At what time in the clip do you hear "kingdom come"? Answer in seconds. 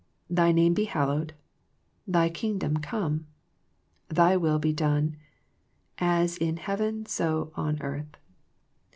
2.27-3.27